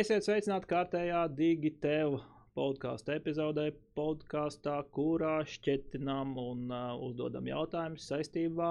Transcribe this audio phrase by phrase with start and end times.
[0.00, 2.20] Esiet sveicināti kārtējā Digitēva
[2.56, 3.66] podkāstu epizodē,
[3.98, 8.70] podkāstā, kurā šķietinām un uh, uzdodam jautājumus saistībā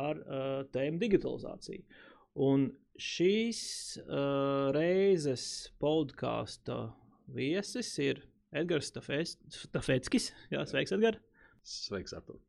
[0.00, 1.84] ar uh, tēmu digitalizāciju.
[2.48, 2.66] Un
[2.98, 3.62] šīs
[4.02, 5.46] uh, reizes
[5.78, 6.80] podkāsta
[7.38, 10.32] viesis ir Edgars Stafetskis.
[10.50, 11.22] Jā, sveiks, Edgars!
[11.62, 12.47] Sveiks, Artur!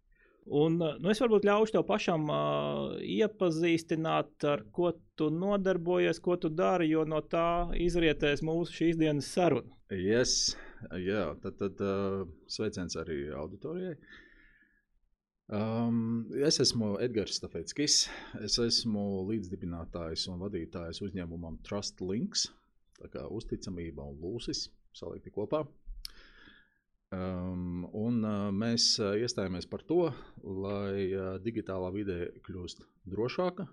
[0.50, 6.50] Un, nu, es varbūt ļaušu tev pašam uh, iepazīstināt, ar ko tu nodarbojies, ko tu
[6.50, 9.70] dari, jo no tā izrietēs mūsu šīs dienas saruna.
[9.94, 10.56] Yes,
[11.06, 13.94] jā, tad, tad uh, sveiciens arī auditorijai.
[15.50, 18.04] Um, es esmu Edgars Stafetskis.
[18.46, 22.48] Es esmu līdzdibinātājs un vadītājs uzņēmumam Trust Links.
[23.00, 25.64] Tā kā uzticamība un lūsis salikti kopā.
[27.10, 30.12] Um, un uh, mēs uh, iestājāmies par to,
[30.46, 33.66] lai uh, digitālā vide kļūst drošāka,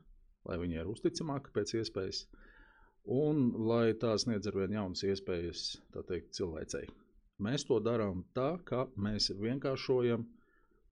[0.48, 2.22] lai viņa ir uzticamāka pēc iespējas,
[3.12, 5.66] un lai tā sniedz ar vien jaunas iespējas
[6.08, 6.88] teikt, cilvēcei.
[7.44, 10.25] Mēs to darām tā, ka mēs vienkāršojam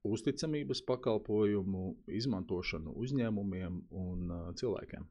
[0.04, 5.08] uzticamības pakalpojumu izmantošanu uzņēmumiem un uh, cilvēkiem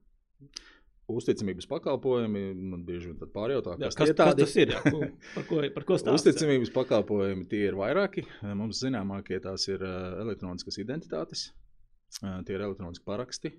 [1.12, 2.44] uzticamības pakalpojumi.
[2.72, 4.74] Man bieži vien pārjautā, kas, jā, kas, kas tas ir.
[4.76, 4.82] Jā,
[5.36, 6.34] par ko, par ko stāstīt?
[6.34, 8.26] uzticamības pakalpojumi tie ir vairāki.
[8.46, 11.48] Mums zināmākie tās ir elektroniskas identitātes,
[12.20, 13.54] tie ir elektroniski paraksti,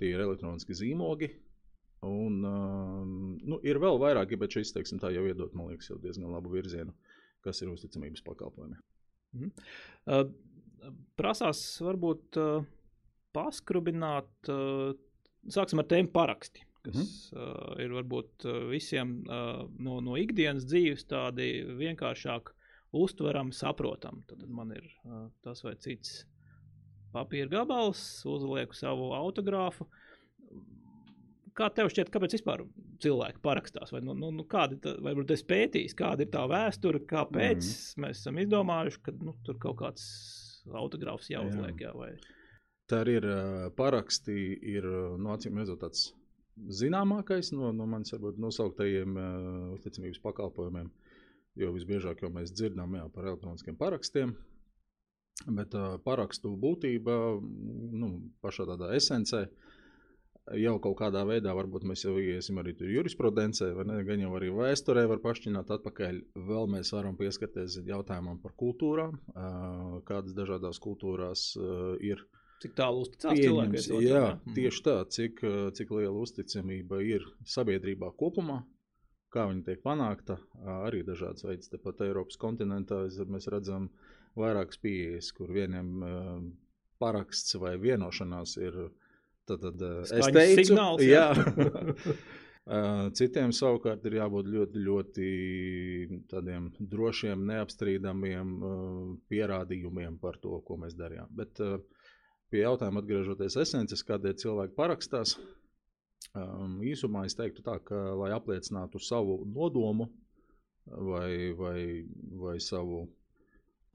[0.00, 1.32] tie ir elektroniski zīmogi.
[2.06, 6.94] Un, nu, ir vēl vairāki, bet šis teiksim, jau iedod man liekas, diezgan labu virzienu,
[7.44, 8.78] kas ir uzticamības pakalpojumi.
[9.36, 9.50] Mhm.
[10.10, 12.64] Uh, prasās varbūt uh,
[13.36, 14.32] paskrubināt.
[14.48, 14.96] Uh,
[15.48, 16.66] sāksim ar tēmu paraksti.
[16.80, 22.54] Kas mm uh, ir varbūt visiem uh, no, no ikdienas dzīves tādi vienkāršāk
[22.96, 24.24] uztverami, saprotami.
[24.30, 26.22] Tad man ir uh, tas vai cits
[27.14, 29.86] papīra gabals, uzlieku savu autogrāfu.
[31.58, 32.64] Kā tev šķiet, kāpēc vispār
[33.02, 33.90] cilvēki parakstās?
[33.92, 37.60] Vai, nu, nu, nu, kādi, tā, vai varbūt es pētīju, kāda ir tā vēsture, kāpēc
[37.60, 40.04] mm mēs esam izdomājuši, ka nu, tur kaut kāds
[40.80, 41.82] autogrāfs jāuzliek?
[41.82, 41.90] Jā.
[41.90, 42.12] Jā, vai...
[42.90, 43.26] Tā ir
[43.78, 44.34] paraksti,
[44.66, 44.86] ir
[45.22, 46.08] no acīm redzot tāds
[46.80, 49.18] zināmākais no, no manis varbūt nosauktajiem
[49.76, 50.88] uzticamības pakalpojumiem.
[51.58, 54.32] Jo visbiežāk jau mēs dzirdam jā, par elektroniskiem parakstiem,
[55.50, 58.10] bet uh, parakstu būtība nu,
[58.42, 59.44] pašā tādā esencē
[60.58, 64.50] jau kaut kādā veidā, varbūt mēs jau iesim arī jurisprudencē, vai ne, gan jau arī
[64.54, 66.20] vēsturē var pašķināt atpakaļ.
[66.50, 72.74] Vēl mēs varam pieskarties jautājumam par kultūrām, uh, kādas dažādās kultūrās uh, ir uh, Cik
[72.76, 74.02] tālu uzticās cilvēkiem?
[74.04, 74.54] Jā, mm.
[74.56, 75.42] tieši tā, cik,
[75.78, 78.58] cik liela uzticamība ir sabiedrībā kopumā,
[79.32, 80.36] kā viņa tiek panākta.
[80.82, 83.88] Arī dažādas veids, tepat Eiropas kontinentā mēs redzam
[84.36, 86.04] vairākas pieejas, kur vieniem
[87.00, 88.76] paraksts vai vienošanās ir.
[89.48, 91.30] Tad, tad, es teicu, signāls, jā.
[91.32, 92.14] jā.
[93.18, 95.30] Citiem savukārt ir jābūt ļoti, ļoti
[96.30, 98.52] tādiem drošiem, neapstrīdamiem
[99.32, 101.32] pierādījumiem par to, ko mēs darījām.
[101.34, 101.80] Bet, uh,
[102.50, 105.36] pie jautājuma atgriežoties esences, kādēļ cilvēki parakstās.
[106.36, 110.10] Um, īsumā es teiktu tā, ka, lai apliecinātu savu nodomu
[110.86, 111.80] vai, vai,
[112.42, 113.06] vai savu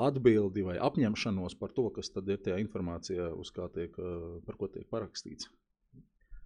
[0.01, 4.59] atbildi vai apņemšanos par to, kas tad ir tajā informācijā, uz kā tiek, uh, par
[4.59, 5.51] ko tiek parakstīts.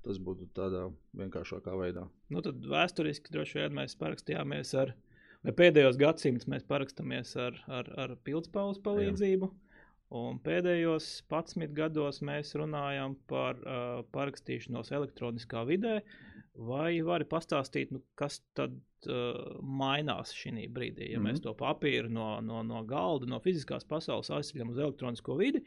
[0.06, 0.86] Tas būtu tādā
[1.20, 2.06] vienkāršākā veidā.
[2.32, 4.94] Nu, tad vēsturiski droši vien mēs parakstījāmies ar,
[5.44, 9.50] vai pēdējos gadsimtos mēs parakstāmies ar, ar, ar pildspaules palīdzību.
[9.50, 9.69] Jā
[10.10, 16.00] Un pēdējos 11 gados mēs runājam par uh, parakstīšanos elektroniskā vidē.
[16.70, 18.74] Vai vari pastāstīt, nu, kas tad
[19.06, 21.30] uh, mainās šī brīdī, ja mm -hmm.
[21.30, 25.62] mēs to papīru no, no, no galda, no fiziskās pasaules aizceļam uz elektronisko vidi?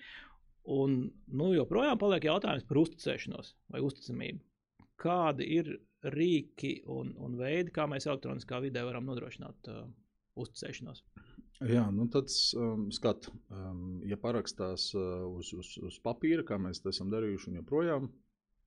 [0.64, 4.42] Un nu, joprojām paliek jautājums par uzticēšanos vai uzticamību.
[4.98, 9.87] Kādi ir rīki un, un veidi, kā mēs elektroniskā vidē varam nodrošināt uh,
[10.34, 11.05] uzticēšanos?
[11.60, 16.82] Jā, nu tad um, skat, um, ja parakstās uh, uz, uz, uz papīra, kā mēs
[16.82, 18.08] to esam darījuši, un joprojām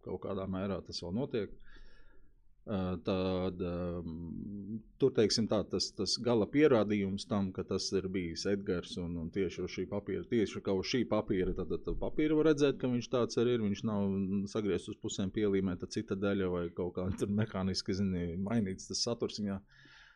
[0.05, 6.47] kaut kādā mērā tas vēl notiek, uh, tad um, tur teiksim tā, tas, tas gala
[6.53, 10.91] pierādījums tam, ka tas ir bijis Edgars un, un tieši uz šī papīra, tieši uz
[10.93, 14.05] šī papīra, tad, tad papīra var redzēt, ka viņš tāds arī ir, viņš nav
[14.53, 19.41] sagriezts uz pusēm pielīmēta cita daļa vai kaut kā tur mehāniski, zini, mainīts tas saturs
[19.41, 19.59] viņā.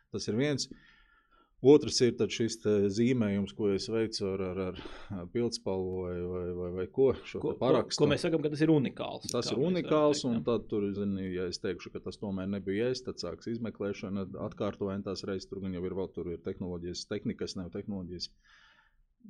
[0.10, 0.66] Tas ir viens.
[0.70, 0.88] Uh,
[1.60, 2.56] Otrs ir šis
[2.96, 4.78] zīmējums, ko es veicu ar, ar,
[5.12, 8.00] ar pildspalvu vai, vai, vai, vai ko šo parakstu.
[8.00, 9.28] Ko, ko mēs sakām, ka tas ir unikāls.
[9.34, 13.04] Tas ir unikāls, un tad, tur, zini, ja es teikšu, ka tas tomēr nebija es,
[13.04, 15.50] tad sāks izmeklēšana, atkārtojot tās reizes.
[15.52, 18.32] Tur gan jau ir vēl tur ir tehnoloģijas, tehnikas, nav tehnoloģijas.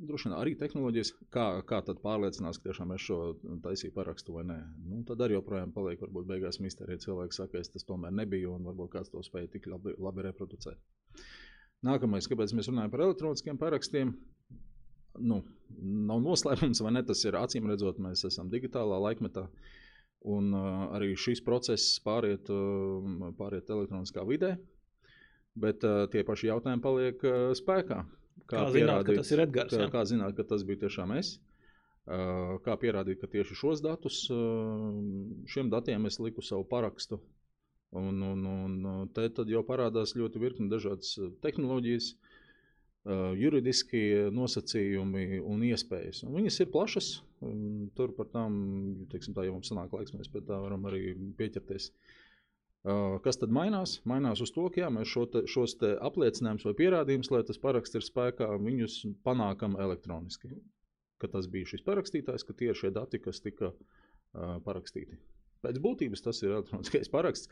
[0.05, 3.19] droši vien arī tehnoloģijas, kā, kā tad pārliecinās, ka tiešām es šo
[3.65, 4.61] taisīju parakstu vai nē.
[4.85, 7.07] Nu, tad arī joprojām paliek varbūt beigās mistērija.
[7.09, 10.77] Cilvēks saka, es tas tomēr nebiju un varbūt kāds to spēja tik labi, labi reproducēt.
[11.85, 14.11] Nākamais, kāpēc mēs runājam par elektroniskiem parakstiem,
[15.19, 15.39] nu,
[15.79, 17.03] nav noslēpums, vai ne?
[17.07, 19.45] Tas ir acīm redzot, mēs esam digitālā laikmetā.
[20.27, 24.57] Un uh, arī šis process pāriet, uh, pāriet elektroniskā vidē,
[25.55, 28.01] bet uh, tie paši jautājumi paliek uh, spēkā.
[28.43, 29.77] Kā, kā zināt, ka tas ir Edgars?
[29.77, 31.37] Kā, kā zināt, ka tas bija tiešām es?
[32.09, 34.91] Uh, kā pierādīt, ka tieši šos datus, uh,
[35.47, 37.21] šiem datiem es liku savu parakstu.
[37.97, 44.03] Un, un, un te tad jau parādās ļoti virkni dažādas tehnoloģijas, uh, juridiski
[44.35, 46.21] nosacījumi un iespējas.
[46.27, 47.11] Un viņas ir plašas.
[47.97, 48.57] Tur par tām,
[49.09, 51.89] teiksim, tā jau mums sanāk laiks, mēs pie tā varam arī pieķerties.
[51.89, 52.27] Uh,
[53.23, 53.97] Kas tad mainās?
[54.07, 57.59] Mainās uz to, ka jā, mēs šo te, šos te apliecinājumus vai pierādījumus, lai tas
[57.59, 60.53] paraksts ir spēkā, viņus panākam elektroniski.
[61.19, 65.19] Ka tas bija šis parakstītājs, ka tie ir šie dati, kas tika uh, parakstīti.
[65.65, 67.51] Pēc būtības tas ir elektroniskais paraksts.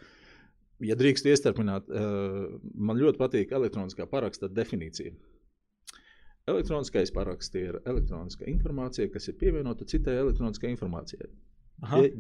[0.86, 5.16] Ja drīkst iestarpināt, uh, man ļoti patīk elektroniskā paraksta definīcija.
[6.48, 11.28] Elektroniskais paraksts ir elektroniska informācija, kas ir pievienota citai elektroniskai informācijai.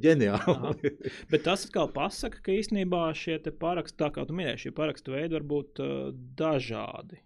[0.03, 0.91] Ģeniāli.
[1.31, 5.37] Bet tas atkal pasaka, ka īstenībā šie paraksti, tā kā tu minēji, šie parakstu veidi
[5.37, 5.93] var būt uh,
[6.37, 7.21] dažādi.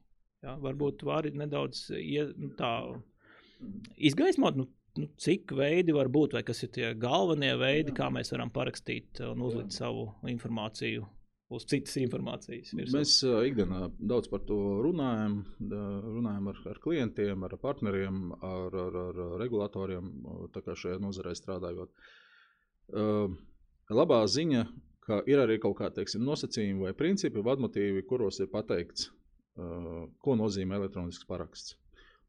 [0.46, 0.56] Ja?
[0.62, 2.28] Varbūt vari nedaudz ie,
[2.60, 2.72] tā,
[3.98, 4.68] izgaismot, nu,
[5.00, 9.22] nu, cik veidi var būt, vai kas ir tie galvenie veidi, kā mēs varam parakstīt
[9.30, 9.86] un uzlikt Jā.
[9.86, 11.08] savu informāciju
[11.52, 12.72] uz citas informācijas.
[12.76, 12.96] Virsā.
[12.96, 15.42] Mēs uh, ikdienā daudz par to runājam.
[15.60, 20.12] Runājam ar, ar klientiem, ar partneriem, ar, ar, ar regulatoriem,
[20.56, 21.92] tā kā šajā nozarē strādājot.
[22.92, 23.36] Uh,
[23.92, 24.64] labā ziņa,
[25.04, 30.80] ka ir arī kaut kādi nosacījumi vai principi, vadmotīvi, kuros ir pateikts, uh, ko nozīmē
[30.80, 31.76] elektronisks paraksts.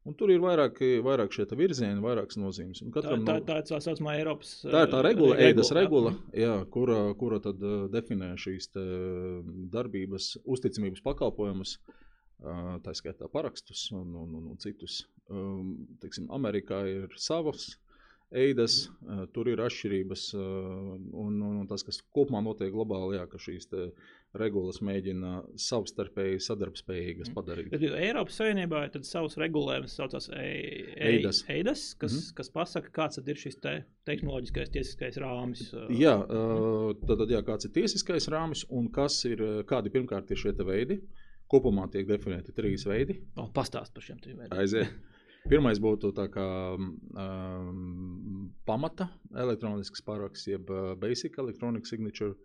[0.03, 2.81] Un tur ir vairāk, vairāk šie virzieni, vairākas nozīmes.
[2.91, 6.97] Tā, tā, tā ir tā saucamā Eiropas tā ir tā regula, EIDAS regula, jā, kura,
[7.19, 8.67] kura tad uh, definē šīs
[9.71, 11.77] darbības uzticamības pakalpojumus,
[12.43, 15.05] uh, tā skaitā parakstus un, un, un, un citus.
[15.31, 15.71] Um,
[16.03, 17.69] teiksim, Amerikā ir savas
[18.35, 20.25] eidas, uh, tur ir atšķirības.
[20.35, 23.71] Uh, un, un tas, kas kopumā notiek globāli, jā, ka šīs
[24.37, 27.35] regulas mēģina savstarpēji sadarbspējīgas mm.
[27.37, 27.69] padarīt.
[27.73, 32.31] Bet Eiropas Savienībā ir savs regulējums, kas saucas EIDAS, EIDAS kas, mm.
[32.39, 33.75] kas pasaka, kāds ir šis te
[34.09, 35.67] tehnoloģiskais tiesiskais rāmis.
[35.93, 40.55] Jā, tad, tad jā, kāds ir tiesiskais rāmis un kas ir, kādi pirmkārt ir šie
[40.65, 41.03] veidi.
[41.53, 43.19] Kopumā tiek definēti trīs veidi.
[43.37, 44.57] O, pastāst par šiem trim veidiem.
[44.57, 44.93] Aiziet.
[45.51, 46.45] Pirmais būtu tā kā
[46.79, 50.71] um, pamata elektronisks paraksts, jeb
[51.01, 52.37] basic electronic signature.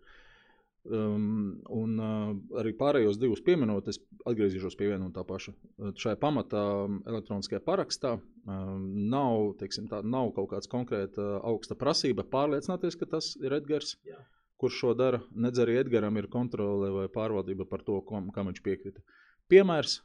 [0.87, 2.29] Um, un uh,
[2.61, 5.51] arī pārējos divus pieminot, es atgriezīšos pie viena un tā paša.
[5.99, 12.95] Šai pamatā elektroniskajā parakstā um, nav, teiksim, tā, nav kaut kāda konkrēta augsta prasība pārliecināties,
[12.95, 13.97] ka tas ir Edgars.
[14.07, 14.21] Jā.
[14.59, 15.19] Kurš šo dara?
[15.35, 19.03] Nedz arī Edgars ir kontrole vai pārvaldība par to, kam, kam viņš piekrita.
[19.51, 19.99] Piemērs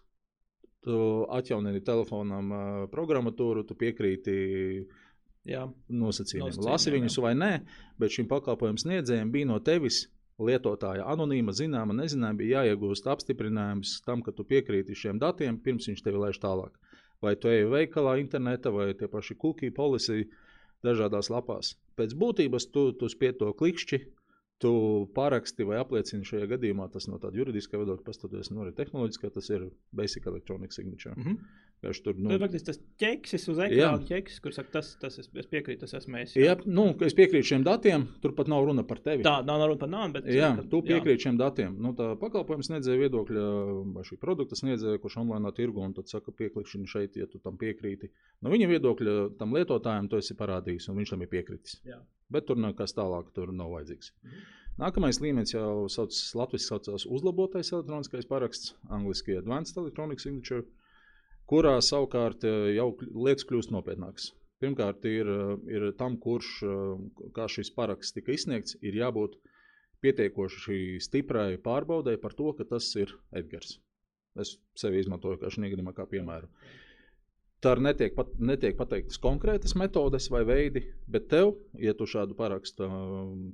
[0.85, 0.99] tu
[1.32, 4.35] atjaunini telefonam uh, programmatūru, tu piekrīti
[5.49, 6.59] jā, nosacījumiem.
[6.67, 7.53] Lasi viņus vai nē,
[8.03, 14.22] bet šim pakalpojumu sniedzējiem bija no tevis lietotāja anonīma, zināma, nezināma, bija jāiegūst apstiprinājums tam,
[14.22, 16.74] ka tu piekrīti šiem datiem, pirms viņš tevi laiž tālāk.
[17.22, 20.26] Vai tu ej veikalā, internetā, vai tie paši cookie policy
[20.84, 21.74] dažādās lapās.
[21.96, 24.00] Pēc būtības tu, tu spied to klikšķi,
[24.60, 24.72] tu
[25.14, 29.50] paraksti vai apliecini šajā gadījumā, tas no tāda juridiskā viedokļa pastoties, no arī tehnoloģiskā, tas
[29.55, 31.14] ir basic electronic signature.
[31.17, 31.38] Mm -hmm.
[31.84, 35.48] Viņš tur nu, ir tas ķeksis uz ekrāna, ķeksis, kur saka, tas, tas es, es
[35.50, 36.32] piekrītu, tas esmu es.
[36.38, 39.24] Jā, jā nu, es piekrītu šiem datiem, tur pat nav runa par tevi.
[39.26, 40.29] Tā nav runa par nām, bet.
[40.32, 41.76] Jā, ka, tu piekrīti šiem datiem.
[41.84, 43.44] Nu, tā pakalpojums sniedzēja viedokļa,
[43.98, 47.60] vai šī produkta sniedzēja, kurš online tirgo un tad saka, pieklikšana šeit, ja tu tam
[47.60, 48.10] piekrīti.
[48.44, 51.81] No viņa viedokļa tam lietotājiem tu esi parādījis, un viņš tam ir piekritis.
[51.86, 52.00] Jā.
[52.32, 54.14] Bet tur nekas tālāk tur nav vajadzīgs.
[54.24, 54.44] Mhm.
[54.74, 60.64] Nākamais līmenis jau sauc, Latvijas saucās uzlabotais elektroniskais paraksts, angliski Advanced Electronic Signature,
[61.51, 64.32] kurā savukārt eh, jau lietas kļūst nopietnākas.
[64.63, 69.36] Pirmkārt, ir, eh, ir tam, kurš, eh, kā šis paraksts tika izsniegts, ir jābūt
[70.05, 73.79] pietiekoši stiprai pārbaudai par to, ka tas ir Edgars.
[74.41, 76.48] Es sevi izmantoju kā šī gadījumā kā piemēru.
[77.65, 82.89] Tur netiek, pat, netiek pateiktas konkrētas metodes vai veidi, bet tev, ja tu šādu parakstu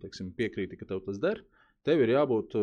[0.02, 1.44] teiksim, piekrīti, ka tev tas der,
[1.86, 2.56] tev ir jābūt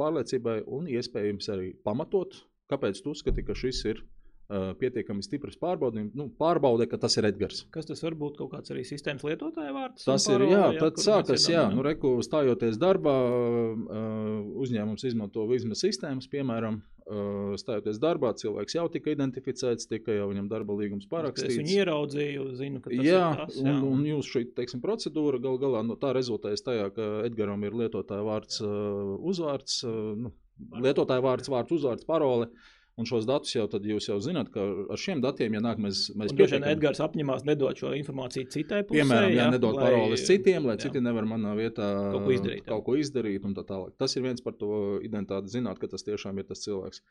[0.00, 2.40] pārliecībai un iespējams arī pamatot,
[2.72, 4.02] kāpēc tu uzskati, ka šis ir
[4.48, 7.66] pietiekami stiprs pārbaudījums, nu, pārbaude, ka tas ir Edgars.
[7.74, 10.06] Kas tas var būt kaut kāds arī sistēmas lietotāja vārds?
[10.08, 15.76] Tas ir, jā, jā tad sākas, jā, nu, reku, stājoties darbā, uh, uzņēmums izmanto vizma
[15.76, 21.52] sistēmas, piemēram, uh, stājoties darbā, cilvēks jau tika identificēts, tika jau viņam darba līgums parakstīts.
[21.52, 23.60] Es viņu ieraudzīju, zinu, ka tas jā, ir tas.
[23.60, 27.68] Jā, un, un jūs šī teiksim, procedūra gal galā no tā rezultējas tajā, ka Edgaram
[27.68, 29.82] ir lietotāja vārds, uzvārds,
[30.24, 30.32] nu,
[30.80, 32.48] lietotāja vārds, vārds, uzvārds, parole.
[32.48, 36.08] Uh, Un šos datus jau jūs jau zināt, ka ar šiem datiem, ja nāk, mēs,
[36.18, 36.66] mēs pietiekam...
[36.72, 39.04] Edgars apņemās nedot šo informāciju citai pusē.
[39.04, 39.84] Piemēram, jā, jā nedot lai...
[39.86, 40.88] paroles citiem, lai jā.
[40.88, 41.86] citi nevar manā vietā
[42.16, 42.66] kaut ko izdarīt.
[42.66, 43.94] Kaut ko izdarīt un tā tālāk.
[44.02, 47.04] Tas ir viens par to identitāti, zināt, ka tas tiešām ir tas cilvēks.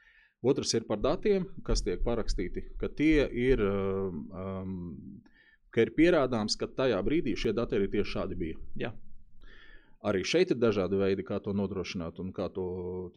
[0.51, 4.77] Otrs ir par datiem, kas tiek parakstīti, ka tie ir, um,
[5.72, 8.60] ka ir pierādāms, ka tajā brīdī šie dati arī tieši šādi bija.
[8.84, 8.91] Jā.
[10.06, 12.67] Arī šeit ir dažādi veidi, kā to nodrošināt un kā to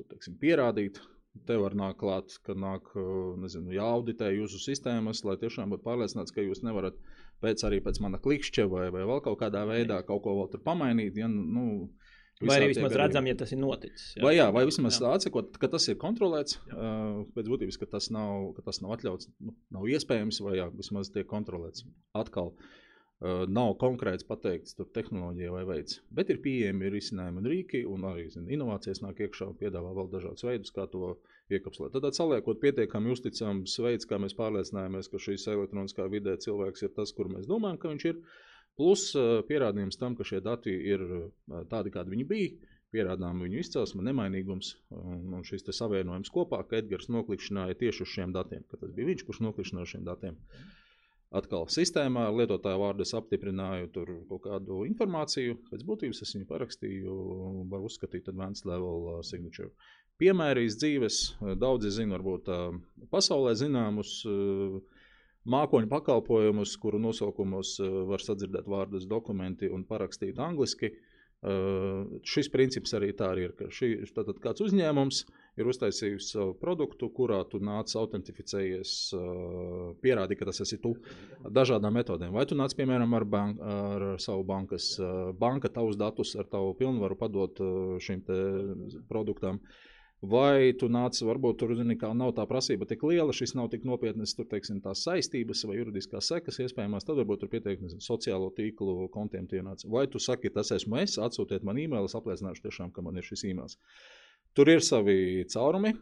[0.07, 1.03] teiksim, pierādīt.
[1.47, 2.91] Te var nākt klāt, ka nāk,
[3.39, 6.99] nezinu, jāauditē jūsu sistēmas, lai tiešām būtu pārliecināts, ka jūs nevarat
[7.45, 10.65] pēc arī pēc mana klikšķa vai, vai vēl kaut kādā veidā kaut ko vēl tur
[10.67, 11.21] pamainīt.
[11.23, 11.93] Ja, nu,
[12.41, 14.15] Vai arī vismaz redzam, ja tas ir noticis.
[14.17, 14.25] Jā.
[14.25, 16.93] Vai, jā, vai vismaz atsakot, ka tas ir kontrolēts, jā.
[17.37, 21.13] pēc būtības, ka tas nav, ka tas nav atļauts, nu, nav iespējams, vai jā, vismaz
[21.13, 21.85] tiek kontrolēts.
[22.17, 22.80] Atkal, Uh,
[23.21, 28.31] nav konkrēts pateikts tur tehnoloģija vai veids, bet ir pieejami risinājumi un rīki, un arī
[28.33, 31.19] zin, inovācijas nāk iekšā un piedāvā vēl dažādus veidus, kā to
[31.53, 31.93] iekapslēt.
[31.93, 37.13] Tad saliekot pietiekami uzticams veids, kā mēs pārliecinājāmies, ka šīs elektroniskā vidē cilvēks ir tas,
[37.13, 38.25] kur mēs domājam, ka viņš ir,
[38.81, 41.31] plus uh, pierādījums tam, ka šie dati ir uh,
[41.69, 47.13] tādi, kādi viņi bija, pierādām viņu izcelsme, nemainīgums un, un šis savienojums kopā, ka Edgars
[47.13, 50.41] noklikšķināja tieši uz šiem datiem, ka tas bija viņš, kurš noklikšķināja šiem datiem.
[50.41, 50.80] Mm
[51.31, 56.49] atkal sistēmā, ar lietotāju vārdu es apstiprināju tur kaut kādu informāciju, pēc būtības es viņu
[56.51, 57.17] parakstīju,
[57.71, 59.71] var uzskatīt advanced level uh, signature.
[60.21, 62.81] Piemērīs dzīves, uh, daudzi zina, varbūt uh,
[63.15, 64.17] pasaulē zināmus
[65.51, 67.79] mākoņu pakalpojumus, kuru nosaukumos
[68.11, 70.93] var sadzirdēt vārdus dokumenti un parakstīt angliski.
[71.41, 75.23] Uh, šis princips arī tā arī ir, ka šī, tātad kāds uzņēmums
[75.59, 80.95] ir uztaisījis savu produktu, kurā tu nāc autentificējies, uh, pierādi, ka tas esi tu
[81.45, 82.35] dažādām metodēm.
[82.37, 86.75] Vai tu nāc, piemēram, ar, bank, ar savu bankas, uh, banka tavus datus ar tavu
[86.79, 87.63] pilnvaru padot
[88.01, 88.25] šim
[89.09, 89.61] produktam.
[90.21, 94.35] Vai tu nāc, varbūt tur zini, nav tā prasība tik liela, šis nav tik nopietnas,
[94.37, 99.09] tur teiksim, tās saistības vai juridiskās sekas iespējamās, tad varbūt tur pietiek nezinu, sociālo tīklu
[99.15, 99.49] kontiem.
[99.89, 103.25] Vai tu saki, tas esmu es, atsūtiet man e-mail, es apliecināšu tiešām, ka man ir
[103.25, 103.81] šis e-mails.
[104.57, 105.93] Tur ir savi caurumi.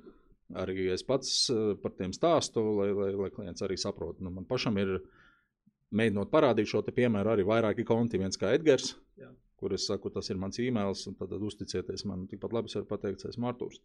[0.56, 4.24] Arī es pats eh, par tiem stāstu, lai, lai, lai klients arī saprotu.
[4.24, 4.94] Nu, man pašam ir
[5.98, 9.28] mēģinot parādīt šo piemēru, arī vairāki konti, viens kā Edgars, Jā.
[9.60, 12.24] kur es saku, tas ir mans e-mails, un tad uzticieties man.
[12.30, 13.82] Tikpat labi es varu pateikt, es esmu Artūrs.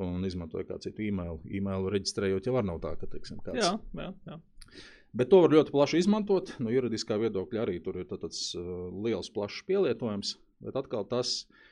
[0.00, 1.40] Un izmantoju kādu citu e-mailu.
[1.50, 3.60] E-mailu reģistrējot, jau var nav tā, ka, teiksim, kāds.
[3.60, 4.40] Jā, jā, jā.
[5.20, 6.54] Bet to var ļoti plaši izmantot.
[6.62, 10.36] No juridiskā viedokļa arī tur ir tāds uh, liels, plašs pielietojums.
[10.62, 11.69] Bet atkal tas, uh,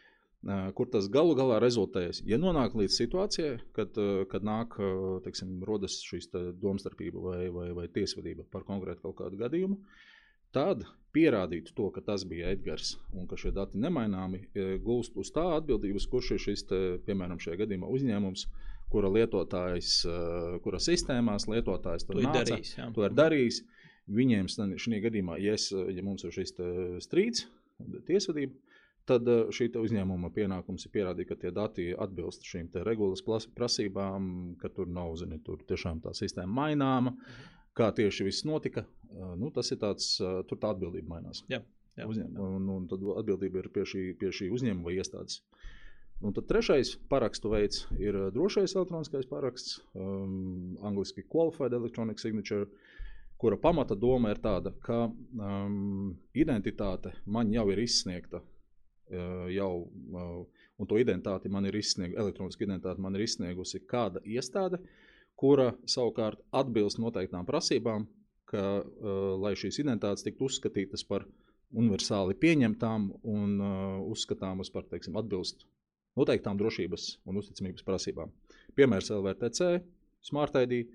[0.78, 2.22] kur tas galu galā rezultējas.
[2.28, 3.96] Ja nonāk līdz situācijai, kad,
[4.30, 4.76] kad nāk,
[5.24, 9.80] teiksim, rodas šīs te domstarpība vai, vai, vai tiesvedība par konkrētu kaut kādu gadījumu,
[10.54, 14.44] tad pierādīt to, ka tas bija Edgars un ka šie dati nemaināmi,
[14.84, 18.46] gulst uz tā atbildības, kurš ir šis, te, piemēram, šajā gadījumā uzņēmums,
[18.92, 19.98] kura lietotājs,
[20.64, 22.72] kura sistēmās lietotājs to, to nāca, ir darījis.
[22.78, 22.88] Jā.
[22.94, 23.60] To ir darījis.
[24.08, 26.54] Viņiem šajā gadījumā, ja, es, ja mums ir šis
[27.04, 27.44] strīds,
[28.08, 28.56] tiesvedība,
[29.08, 33.24] tad eh, šī uzņēmuma pienākums ir pierādīt, ka tie dati atbilst šīm regulas
[33.56, 37.14] prasībām, ka tur nav, zini, tur tiešām tā sistēma maināma,
[37.78, 38.84] kā tieši viss notika.
[39.08, 41.44] Eh, nu, tas ir tāds, eh, tur tā atbildība mainās.
[41.48, 41.62] Jā,
[41.96, 42.52] jā, Uzņem, jā.
[42.58, 45.42] Un, un tad atbildība ir pie šī, pie šī uzņēmuma vai iestādes.
[46.18, 52.66] Un tad trešais parakstu veids ir drošais elektroniskais paraksts, um, angļuiski qualified electronic signature,
[53.38, 58.42] kura pamata doma ir tāda, ka um, identitāte man jau ir izsniegta
[59.54, 59.72] jau,
[60.78, 64.80] un to identitāti man ir izsniegusi, elektronisku identitāti man ir izsniegusi kāda iestāde,
[65.38, 68.08] kura savukārt atbilst noteiktām prasībām,
[68.48, 68.62] ka,
[69.38, 71.26] lai šīs identitātes tiktu uzskatītas par
[71.76, 73.58] universāli pieņemtām un
[74.08, 75.66] uzskatāmas par, teiksim, atbilst
[76.18, 78.32] noteiktām drošības un uzticamības prasībām.
[78.78, 79.82] Piemērs LVTC,
[80.28, 80.88] Smart ID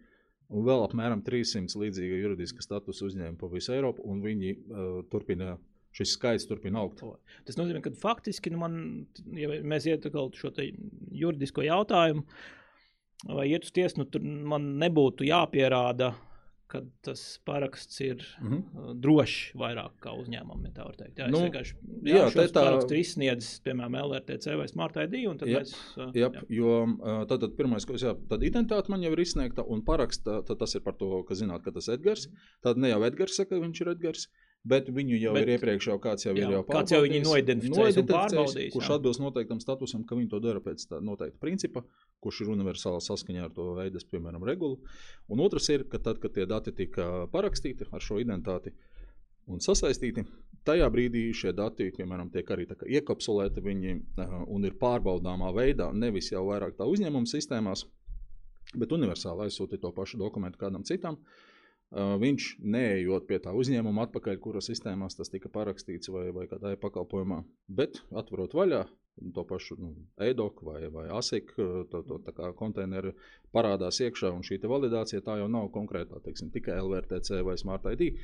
[0.54, 5.56] un vēl apmēram 300 līdzīga juridiska statusa uzņēmuma pa visu Eiropu, un viņi uh, turpina
[5.94, 7.04] šis skaits turpina augt.
[7.48, 8.76] Tas nozīmē, ka faktiski, nu man,
[9.38, 10.54] ja mēs ietekmējam šo
[11.14, 12.26] juridisko jautājumu,
[13.30, 16.14] vai iet uz tiesu, nu, tur man nebūtu jāpierāda,
[16.74, 18.94] ka tas paraksts ir mm -hmm.
[19.04, 20.64] drošs vairāk kā uzņēmumam.
[20.66, 21.20] Ja tā var teikt.
[21.22, 21.76] Jā, nu, vienkārši
[22.10, 25.14] jā, jā, tā ir tā līnija, kas izsniedz, piemēram, LRTC vai Smart ID.
[25.22, 26.32] Jā, mēs, jā, jā.
[26.50, 26.80] Jo
[27.30, 30.76] tad, tad pirmais, ko es jā, tad identitāte man jau ir izsniegta, un paraksts tas
[30.76, 32.26] ir par to, ka zināt, ka tas ir Edgars.
[32.66, 34.28] Tad ne jau Edgars saka, ka viņš ir Edgars.
[34.64, 37.20] Bet viņu jau bet, ir iepriekš, jau kāds jau jā, ir jau kāds jau viņu
[37.26, 38.96] noidentificējis, noidentificējis kurš jā.
[38.96, 41.84] atbilst noteiktam statusam, ka viņi to dara pēc tā noteikta principa,
[42.24, 44.80] kurš ir universāli saskaņā ar to veidas, piemēram, regulu.
[45.28, 48.72] Un otrs ir, ka tad, kad tie dati tika parakstīti ar šo identitāti
[49.52, 50.24] un sasaistīti,
[50.64, 53.98] tajā brīdī šie dati, piemēram, tiek arī iekapsulēti viņi,
[54.48, 57.84] un ir pārbaudāmā veidā, nevis jau vairāk tā uzņēmuma sistēmās,
[58.80, 61.20] bet universāli aizsūtīt to pašu dokumentu kādam citam.
[61.20, 61.50] Uh,
[61.94, 67.44] viņš neejot pie tā uzņēmuma atpakaļ, kura sistēmās tas tika parakstīts vai, vai kādā pakalpojumā,
[67.70, 68.84] bet atverot vaļā
[69.34, 71.52] to pašu nu, EDOK vai, vai ASIC,
[71.92, 73.14] to, to konteineru
[73.54, 78.18] parādās iekšā, un šī validācija tā jau nav konkrētā, teiksim, tikai LVRTC vai Smart ID.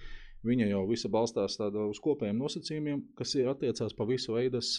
[0.47, 4.77] Viņa jau visa balstās uz kopējiem nosacījumiem, kas ir attiecās pa visu veidas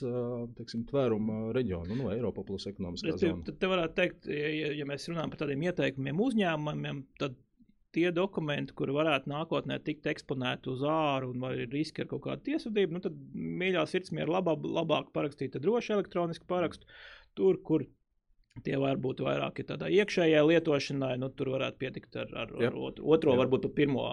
[0.57, 3.45] teiksim, tvērumu reģionu, nu, Eiropa plus ekonomiskā zona.
[3.45, 7.37] Tad te varētu teikt, ja, ja mēs runājam par tādiem ieteikumiem uzņēmumiem, tad
[7.95, 12.25] tie dokumenti, kuri varētu nākotnē tikt eksponēti uz āru un vai ir riski ar kaut
[12.27, 16.87] kādu tiesvedību, nu tad mīļā sirdsmiera labā, labāk parakstīt droši elektronisku parakstu.
[17.39, 17.87] Tur, kur
[18.65, 22.71] tie var būt vairāk tādā iekšējā lietošanai, nu tur varētu pietikt ar, ar, jā.
[22.71, 23.41] ar otro, otro jā.
[23.43, 24.07] varbūt pirmo.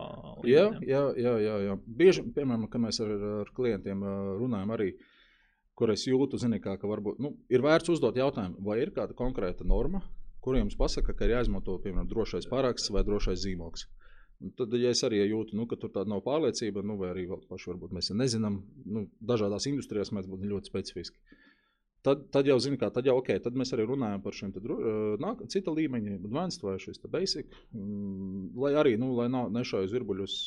[0.48, 1.78] Jā, jā, jā, jā, jā.
[2.02, 4.06] Bieži, piemēram, kad mēs ar, ar klientiem
[4.42, 4.92] runājam arī,
[5.78, 9.18] kur es jūtu, zini, kā, ka varbūt, nu, ir vērts uzdot jautājumu, vai ir kāda
[9.18, 10.02] konkrēta norma,
[10.48, 13.88] kuriem jums pasaka, ka ir jāizmanto piemēram drošais paraksts vai drošais zīmogs.
[14.38, 17.26] Un tad, ja es arī jūtu, nu, ka tur tāda nav pārliecība, nu, vai arī
[17.50, 21.18] paši varbūt mēs nezinām, nu, dažādās industrijās mēs būtu ļoti specifiski.
[22.06, 24.54] Tad, tad jau zinu, kā tad jau ok, tad mēs arī runājam par šiem
[25.20, 30.38] nāk, cita līmeņa, advanced vai šis basic, mm, lai arī, nu, lai nav nešauju zirbuļus,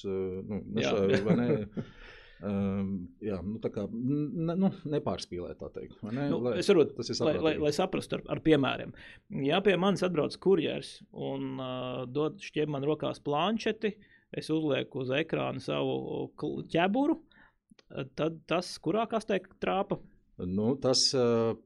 [0.47, 1.50] nu, nešauju vai ne.
[2.41, 5.99] Um, jā, nu, tā kā ne, nu, nepārspīlēt, tā teikt.
[6.09, 6.25] Ne?
[6.33, 6.87] Nu, lai, es varu,
[7.27, 8.95] lai, lai, lai saprastu ar, ar piemēriem.
[9.45, 13.93] Ja pie manis atbrauc kurjers un uh, dod šķiet man rokās planšeti,
[14.41, 16.31] es uzlieku uz ekrāna savu
[16.73, 17.19] ķeburu,
[18.17, 19.99] tad tas kurā kastē trāpa?
[20.41, 21.03] Nu, tas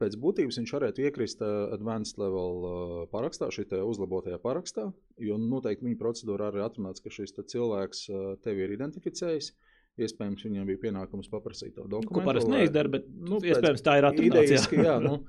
[0.00, 4.88] pēc būtības viņš varētu iekrist advanced level parakstā, šī uzlabotajā parakstā.
[5.22, 8.08] Jo noteikti viņa procedūrā arī atrunāts, ka šis cilvēks
[8.42, 9.52] tevi ir identificējis.
[9.52, 12.16] Uh, Iespējams, viņiem bija pienākums paprasīt to dokumentu.
[12.16, 14.64] Ko parasti neizdara, bet nu, iespējams tā ir atrunāts.
[14.74, 14.96] Jā.
[15.02, 15.20] nu,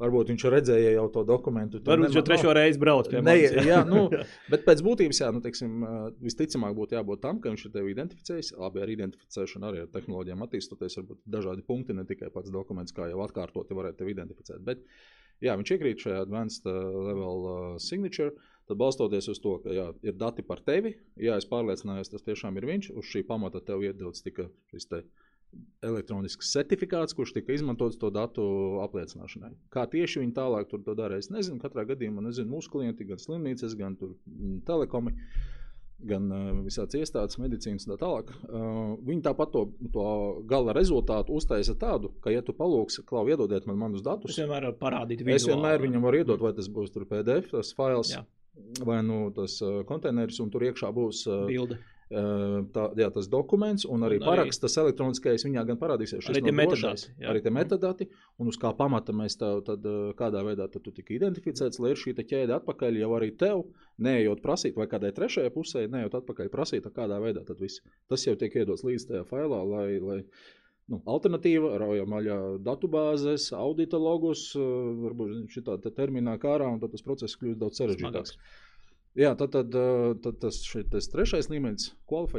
[0.00, 1.80] varbūt viņš redzēja jau to dokumentu.
[1.84, 3.52] Varbūt viņš jau trešo reizi brauc pie manis.
[3.52, 4.06] Jā, jā nu,
[4.52, 5.84] bet pēc būtības, jā, nu, teiksim,
[6.24, 8.54] visticamāk būtu jābūt tam, ka viņš ir tevi identificējis.
[8.62, 13.10] Labi, ar identificēšanu arī ar tehnoloģijām attīstoties, varbūt dažādi punkti, ne tikai pats dokuments, kā
[13.12, 14.64] jau atkārtoti varētu tevi identificēt.
[14.64, 14.88] Bet,
[15.44, 18.32] jā, viņš iekrīt šajā advanced level signature
[18.68, 22.56] Tad balstoties uz to, ka jā, ir dati par tevi, ja es pārliecinājos, tas tiešām
[22.56, 25.04] ir viņš, uz šī pamata tev iedodas tika šis te
[25.84, 28.44] elektronisks certifikāts, kurš tika izmantots to datu
[28.84, 29.52] apliecināšanai.
[29.74, 31.60] Kā tieši viņi tālāk to dara, es nezinu.
[31.62, 35.14] Katrā gadījumā nezinu mūsu klienti, gan slimnīcas, gan mm, telekomi,
[36.08, 38.32] gan uh, visādas iestādes, medicīnas un tā tālāk.
[38.48, 40.06] Uh, viņi tāpat to, to
[40.50, 44.70] gala rezultātu uztaisa tādu, ka, ja tu palūksi, klau, iedodiet man manus datus, es vienmēr
[44.70, 45.42] varu parādīt vizuāli.
[45.42, 48.16] Es vienmēr viņam varu iedot, vai tas būs PDF, tas fails.
[48.16, 48.24] Jā
[48.84, 51.80] vai nu tas konteineris, un tur iekšā būs bilde.
[52.14, 56.42] Tā, jā, tas dokuments un arī, un arī paraksts, tas elektroniskais, viņā gan parādīsies arī
[56.44, 57.14] tie metadati.
[57.26, 58.06] Arī tie metadati,
[58.38, 59.88] un uz kā pamata mēs tev, tad,
[60.18, 63.64] kādā veidā tu tika identificēts, lai ir šī ķēde atpakaļ jau arī tev,
[64.04, 67.82] neejot prasīt, vai kādai trešajai pusē, neejot atpakaļ prasīt, kādā veidā tad viss.
[68.12, 70.20] Tas jau tiek iedots līdz tajā failā, lai, lai
[70.92, 74.60] Nu, alternatīva, raujam vaļā datubāzes, audita logus, eh,
[75.04, 78.34] varbūt šitā te terminā kārā, un tad tas process kļūst daudz sarežģītāks.
[79.16, 80.58] Jā, tad, tad, eh, tad tas,
[80.92, 81.94] tas trešais līmenis,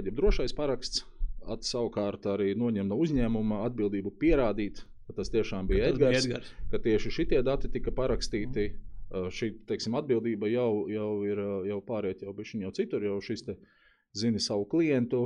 [0.06, 1.06] jeb drošais paraksts,
[1.46, 7.14] savukārt arī noņem no uzņēmuma atbildību pierādīt, ka tas tiešām bija Edgars, Edgars, ka tieši
[7.18, 8.74] šitie dati tika parakstīti.
[8.74, 9.30] Mm.
[9.30, 11.38] Šī teiksim, atbildība jau, jau ir
[11.70, 13.85] jau pāriet jau, jau citur, jau šis te, uh,
[14.16, 15.26] zini savu klientu,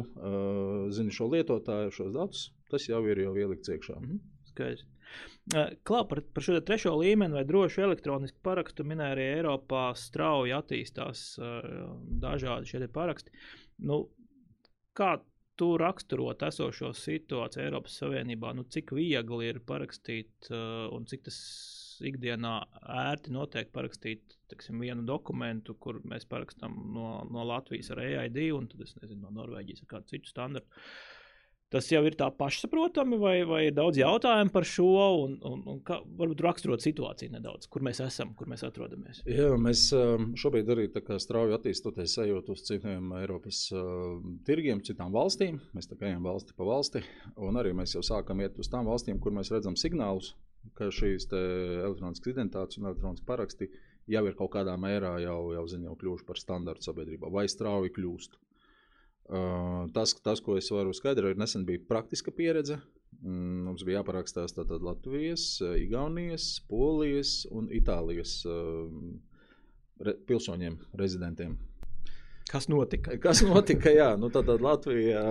[0.96, 4.00] zini šo lietotāju, šos datus, tas jau ir jau ielikts iekšā.
[4.00, 4.20] Mm -hmm.
[4.50, 4.86] Skaidrs.
[5.88, 11.40] Klā, par, par šo trešo līmeni vai drošu elektronisku parakstu minēja arī Eiropā strauji attīstās
[12.22, 13.32] dažādi šie paraksti.
[13.78, 14.10] Nu,
[14.94, 15.18] kā
[15.56, 21.40] tu raksturot esošo situāciju Eiropas Savienībā, nu, cik viegli ir parakstīt un cik tas
[22.06, 22.56] ikdienā
[23.10, 28.68] ērti noteikti parakstīt teksim, vienu dokumentu, kur mēs parakstām no, no Latvijas ar EID un
[28.72, 30.84] tad, nezinu, no Norvēģijas ar kādu citu standartu.
[31.70, 34.88] Tas jau ir tā pašsaprotami, vai, vai ir daudz jautājumu par šo,
[35.22, 39.22] un, un, un kā, varbūt raksturot situāciju nedaudz, kur mēs esam, kur mēs atrodamies.
[39.30, 40.88] Jā, mēs um, šobrīd arī
[41.22, 44.18] strauji attīstoties, ejot uz citiem Eiropas uh,
[44.50, 45.62] tirgiem, citām valstīm.
[45.78, 47.04] Mēs tā kā ejam valsti pa valsti,
[47.38, 50.34] un arī mēs jau sākam iet uz tām valstīm, kur mēs redzam signālus,
[50.78, 53.70] ka šīs elektroniskas identitātes un elektroniskas paraksti
[54.10, 57.94] jau ir kaut kādā mērā jau, jau, zin, jau kļuvuši par standartu sabiedrībā, vai strauji
[57.96, 58.40] kļūst.
[59.30, 62.80] Uh, tas, tas, ko es varu skaidrot, ir nesen bija praktiska pieredze.
[63.22, 68.88] Mm, mums bija jāparakstās tātad Latvijas, Igaunijas, Polijas un Itālijas uh,
[70.02, 71.60] re, pilsoņiem, rezidentiem.
[72.50, 73.18] Kas notika?
[73.26, 73.94] Kas notika?
[73.94, 75.22] Jā, nu tad Latvija,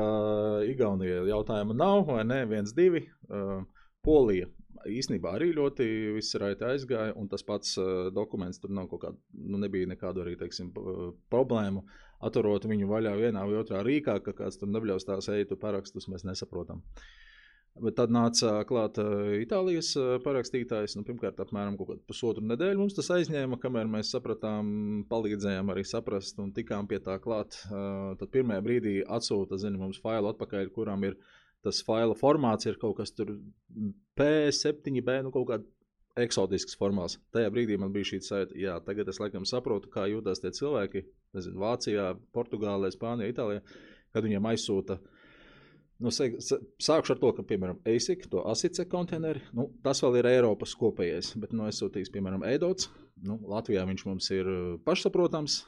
[0.71, 2.45] Igaunija jautājuma nav, vai ne?
[2.47, 3.09] Viens, divi.
[3.27, 3.65] Uh,
[4.07, 4.47] Polija
[4.87, 5.87] īstenībā arī ļoti
[6.17, 10.25] viss raiti aizgāja, un tas pats uh, dokuments tur nav kaut kāda, nu nebija nekādu
[10.25, 10.73] arī, teiksim,
[11.33, 11.85] problēmu.
[12.25, 16.27] Atturot viņu vaļā vienā vai otrā rīkā, ka kāds tur nebļaus tās eitu parakstus, mēs
[16.27, 16.83] nesaprotam.
[17.79, 18.97] Bet tad nāca klāt
[19.39, 19.93] Itālijas
[20.25, 20.97] parakstītājs.
[20.99, 21.77] Nu, pirmkārt, apmēram
[22.09, 27.21] pusotru nedēļu mums tas aizņēma, kamēr mēs sapratām, palīdzējām arī saprast un tikām pie tā
[27.23, 27.61] klāt.
[27.71, 32.79] Tad pirmajā brīdī atsūta zini, mums failu atpakaļ, kurām ir uh, tas faila formāts ir
[32.81, 33.35] kaut kas tur
[34.19, 35.67] P7B, nu kaut kāda
[36.23, 37.19] eksotisks formāls.
[37.35, 41.05] Tajā brīdī man bija šī sajūta, jā, tagad es laikam saprotu, kā jūtas tie cilvēki,
[41.37, 43.63] nezinu, Vācijā, Portugālē, Spānijā, Itālijā,
[44.15, 44.99] kad viņiem aizsūta.
[46.03, 50.77] Nu, sākšu ar to, ka, piemēram, ASIC, to asice konteineri, nu, tas vēl ir Eiropas
[50.79, 52.91] kopējais, bet, nu, es sūtīju, piemēram, EDOTS,
[53.27, 54.53] nu, Latvijā viņš mums ir
[54.87, 55.65] pašsaprotams,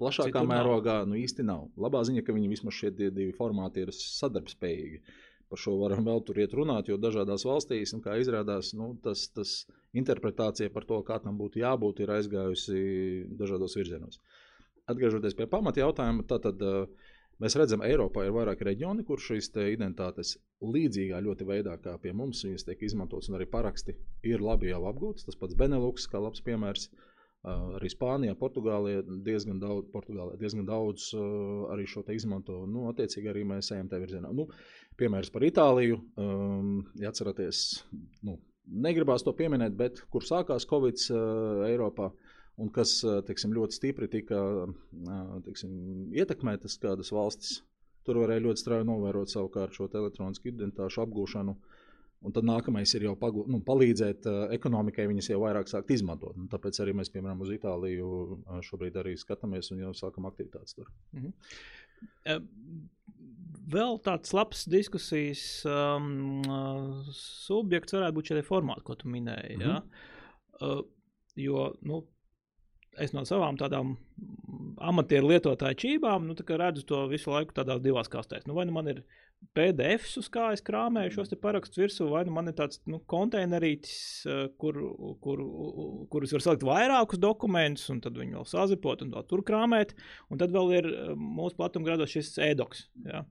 [0.00, 1.08] plašākā Citur mērogā, nav.
[1.08, 1.64] nu, īsti nav.
[1.80, 5.00] Labā ziņa, ka viņi vismaz šie divi formāti ir sadarbspējīgi.
[5.00, 9.24] Uh, Par šo varam vēl tur iet runāt, jo dažādās valstīs, kā izrādās, nu, tas,
[9.34, 9.54] tas
[9.98, 12.82] interpretācija par to, kā tam būtu jābūt, ir aizgājusi
[13.40, 14.20] dažādos virzienos.
[14.90, 16.62] Atgriežoties pie pamata jautājuma, tad
[17.42, 22.14] mēs redzam, ka Eiropā ir vairāki reģioni, kur šīs identitātes līdzīgā ļoti veidā kā pie
[22.14, 23.96] mums, viņas tiek izmantotas un arī paraksti
[24.30, 25.26] ir labi jau apgūtas.
[25.26, 26.90] Tas pats Benelux, kā labs piemērs.
[27.48, 31.06] Arī Spānijā, Portugālē diezgan daudz, Portugālē diezgan daudz
[31.72, 32.66] arī šo izmanto.
[32.68, 34.32] Nu, attiecīgi arī mēs ejam tajā virzienā.
[34.36, 34.44] Nu,
[35.00, 35.96] Piemērs par Itāliju.
[36.20, 37.80] Um, ja atceraties,
[38.26, 38.36] nu,
[38.68, 42.10] negribās to pieminēt, bet kur sākās Covid uh, Eiropā
[42.60, 45.72] un kas uh, teiksim, ļoti stipri tika uh, teiksim,
[46.12, 47.62] ietekmētas kādas valstis.
[48.04, 51.56] Tur varēja ļoti strauji novērot savukārt šo elektronisku identitāšu apgūšanu.
[52.20, 56.36] Un tad nākamais ir jau pagu, nu, palīdzēt uh, ekonomikai, viņas jau vairāk sākt izmantot.
[56.36, 60.76] Un tāpēc arī mēs, piemēram, uz Itāliju uh, šobrīd arī skatāmies un jau sākam aktivitātes
[60.76, 60.90] tur.
[61.16, 62.42] Mm -hmm.
[63.72, 66.42] vēl tāds labs diskusijas um,
[67.16, 69.56] subjekts varētu būt šie formāti, ko tu minēji.
[69.56, 69.68] Mm -hmm.
[69.68, 69.82] ja?
[70.60, 70.84] uh,
[71.36, 72.04] jo nu,
[72.98, 73.96] es no savām tādām
[74.78, 78.46] amatieru lietotāju čībām nu, redzu to visu laiku tādās divās kastēs.
[78.46, 79.04] Nu, vai nu man ir
[79.56, 83.94] PDF, uz kā es krāpēju šos parakstus virsū, vai nu man ir tāds nu, konteinerītis,
[84.60, 84.78] kur,
[85.24, 85.42] kur,
[86.12, 89.96] kurus var salikt vairākus dokumentus, un tad viņi vēl sazipot un tur krāpēt.
[90.30, 92.86] Un tad vēl ir mūsu platumgrados šis e-doks.
[93.08, 93.24] Ja?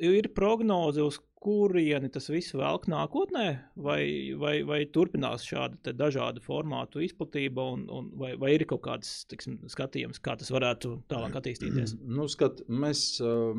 [0.00, 3.46] ir prognoze, uz kurieni tas viss velk nākotnē,
[3.80, 4.00] vai,
[4.40, 9.58] vai, vai turpinās šāda dažādu formātu izplatība, un, un vai, vai ir kaut kāds tiksim,
[9.72, 11.96] skatījums, kā tas varētu tālāk attīstīties?
[12.00, 13.56] Nu, skat, mēs uh,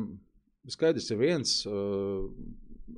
[0.70, 1.62] skaidrs ir viens.
[1.66, 2.28] Uh,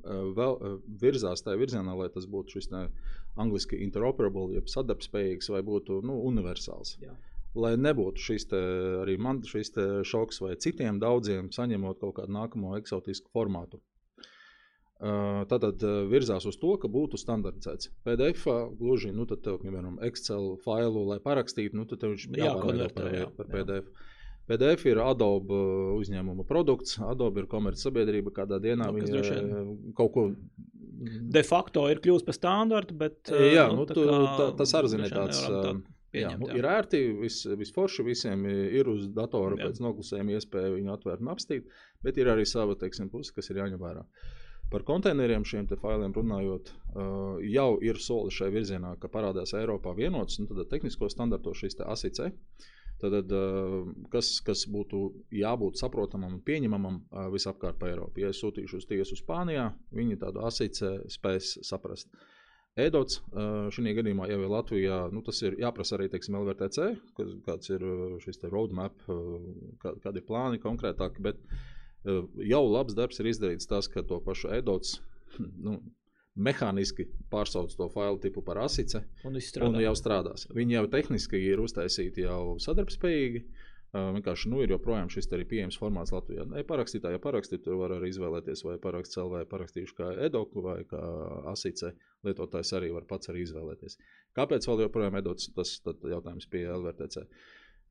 [0.05, 6.01] Vēl uh, virzās tajā virzienā, lai tas būtu šis angļuiski interoperable, jeb sadarbspējīgs vai būtu
[6.03, 6.97] nu, universāls.
[7.01, 7.13] Jā
[7.55, 9.73] lai nebūtu šis arī man šis
[10.07, 13.79] šoks vai citiem daudziem, saņemot kaut kādu nākamo eksotisku formātu.
[15.51, 17.91] Tātad virzās uz to, ka būtu standartizēts.
[18.07, 18.47] PDF
[18.79, 23.51] gluži, nu, tad, tev, piemēram, Excel failu, lai parakstītu, nu, tad viņš jākonvertē jā, par
[23.51, 23.91] PDF.
[23.91, 24.11] Jā.
[24.49, 25.57] PDF ir Adobe
[25.97, 26.99] uzņēmuma produkts.
[27.01, 30.27] Adobe ir komercsabiedrība, kādā dienā nu, viņi kaut ko.
[31.35, 33.19] De facto ir kļuvusi par standartu, bet.
[33.29, 35.41] Jā, nu, nu, tu, tā, tas arī ir tāds.
[36.15, 36.59] Pieņemt, jā, jā.
[36.61, 39.67] Ir ērti, vis, visforši visiem ir uz datora jā.
[39.67, 41.67] pēc noklusējuma iespēja viņu atvērt un apstīt,
[42.05, 44.05] bet ir arī sava teiksim, puse, kas ir jāņem vērā.
[44.71, 50.39] Par konteineriem, šiem failiem runājot, uh, jau ir soli šai virzienā, ka parādās Eiropā vienots,
[50.39, 52.23] nu, tad tehnisko standarto šis ASIC.
[53.01, 53.31] Tad,
[54.13, 55.01] kas, kas būtu
[55.35, 57.01] jābūt saprotamam un pieņemamam
[57.33, 58.21] visapkārt pa Eiropu.
[58.23, 62.07] Ja es sūtīšu uz tiesu Spānijā, viņi tādu asīci spēs saprast.
[62.79, 63.21] Edots
[63.75, 64.99] šajā gadījumā jau ir Latvijā.
[65.15, 66.87] Nu, tas ir jāprasa arī teiksim, LVTC,
[67.45, 67.83] kāds ir
[68.23, 68.95] šis roadmap,
[69.83, 71.23] kā, kādi ir plāni konkrētāki.
[71.23, 71.43] Bet
[72.47, 74.97] jau labs darbs ir izdarīts tas, ka to pašu Edots
[75.39, 75.79] nu,
[76.35, 79.37] mehāniski pārsauc to failu tipu par asice un,
[79.69, 80.49] un jau strādās.
[80.55, 83.45] Viņi jau tehniski ir uztaisīti jau sadarbspējīgi.
[83.45, 83.63] Uh,
[83.95, 86.43] Vienkārši nu, ir joprojām šis arī pieejams formāts Latvijā.
[86.59, 90.99] E-parakstīt, ja parakstīt, tur var arī izvēlēties, vai parakstīt CLV, parakstīšu kā edoku vai kā
[91.53, 91.93] asice.
[92.27, 93.95] Lietotājs arī var pats arī izvēlēties.
[94.35, 97.23] Kāpēc vēl joprojām edots, tas jautājums pie LVTC.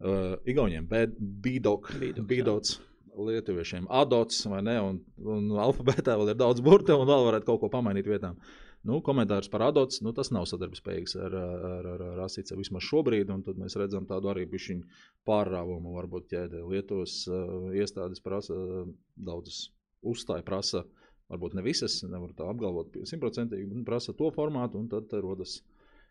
[0.05, 2.77] Uh, Igauniem bīdoks, bīdoks,
[3.15, 7.63] lietuviešiem adots vai ne, un, un alfabētā vēl ir daudz burtu un vēl varētu kaut
[7.63, 8.39] ko pamainīt vietām.
[8.85, 13.31] Nu, komentārs par adots, nu, tas nav sadarbspējīgs ar, ar, ar, ar asīciju vismaz šobrīd,
[13.33, 16.61] un tad mēs redzam tādu arī bišķiņu pārrāvumu varbūt ķēdē.
[16.69, 18.85] Lietuvas uh, iestādes prasa uh,
[19.17, 19.71] daudzas
[20.05, 20.85] uzstāja prasa,
[21.33, 25.63] varbūt ne visas, nevar tā apgalvot simtprocentīgi, bet prasa to formātu, un tad rodas